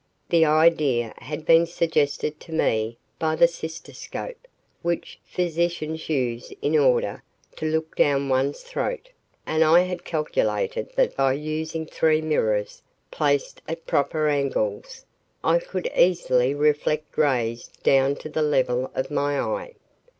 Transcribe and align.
The 0.29 0.45
idea 0.45 1.13
had 1.17 1.45
been 1.45 1.67
suggested 1.67 2.39
to 2.39 2.51
me 2.51 2.97
by 3.19 3.35
the 3.35 3.47
cystoscope 3.47 4.47
which 4.81 5.19
physicians 5.23 6.09
use 6.09 6.51
in 6.59 6.75
order 6.75 7.21
to 7.57 7.67
look 7.69 7.95
down 7.95 8.27
one's 8.27 8.61
throat, 8.63 9.09
and 9.45 9.63
I 9.63 9.81
had 9.81 10.03
calculated 10.03 10.89
that 10.95 11.15
by 11.15 11.33
using 11.33 11.85
three 11.85 12.19
mirrors 12.19 12.81
placed 13.11 13.61
at 13.67 13.85
proper 13.85 14.27
angles, 14.27 15.05
I 15.43 15.59
could 15.59 15.87
easily 15.95 16.55
reflect 16.55 17.15
rays 17.15 17.67
down 17.83 18.15
to 18.25 18.29
the 18.29 18.41
level 18.41 18.89
of 18.95 19.11
my 19.11 19.39
eye. 19.39 19.75